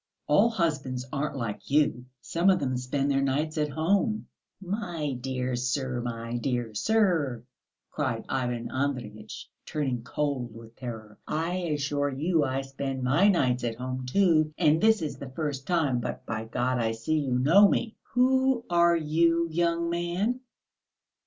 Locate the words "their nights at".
3.11-3.69